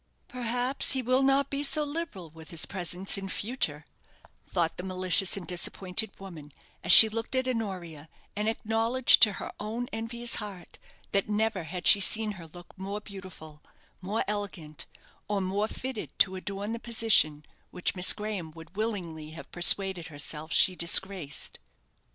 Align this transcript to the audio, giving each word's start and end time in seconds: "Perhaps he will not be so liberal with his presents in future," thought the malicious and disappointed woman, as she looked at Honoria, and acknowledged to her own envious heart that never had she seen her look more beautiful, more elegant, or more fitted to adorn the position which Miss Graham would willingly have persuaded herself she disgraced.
"Perhaps 0.27 0.93
he 0.93 1.03
will 1.03 1.21
not 1.21 1.51
be 1.51 1.61
so 1.61 1.83
liberal 1.83 2.31
with 2.31 2.49
his 2.49 2.65
presents 2.65 3.19
in 3.19 3.29
future," 3.29 3.85
thought 4.47 4.77
the 4.77 4.83
malicious 4.83 5.37
and 5.37 5.45
disappointed 5.45 6.09
woman, 6.19 6.51
as 6.83 6.91
she 6.91 7.07
looked 7.07 7.35
at 7.35 7.47
Honoria, 7.47 8.09
and 8.35 8.49
acknowledged 8.49 9.21
to 9.21 9.33
her 9.33 9.51
own 9.59 9.87
envious 9.93 10.37
heart 10.41 10.79
that 11.11 11.29
never 11.29 11.65
had 11.65 11.85
she 11.85 11.99
seen 11.99 12.31
her 12.31 12.47
look 12.47 12.75
more 12.79 12.99
beautiful, 12.99 13.61
more 14.01 14.23
elegant, 14.27 14.87
or 15.27 15.39
more 15.39 15.67
fitted 15.67 16.17
to 16.17 16.35
adorn 16.35 16.73
the 16.73 16.79
position 16.79 17.45
which 17.69 17.95
Miss 17.95 18.11
Graham 18.11 18.49
would 18.55 18.75
willingly 18.75 19.29
have 19.37 19.51
persuaded 19.51 20.07
herself 20.07 20.51
she 20.51 20.75
disgraced. 20.75 21.59